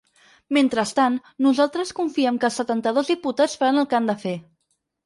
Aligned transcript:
Mentrestant, 0.55 1.19
nosaltres 1.47 1.93
confiem 2.01 2.41
que 2.41 2.51
els 2.53 2.59
setanta-dos 2.63 3.15
diputats 3.17 3.57
faran 3.63 3.85
el 3.85 3.91
que 3.95 4.01
han 4.01 4.15
de 4.15 4.19
fer. 4.27 4.39